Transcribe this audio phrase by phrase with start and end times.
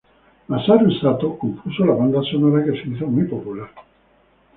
[0.47, 3.69] Masaru Satō compuso la banda sonora, que se hizo muy popular.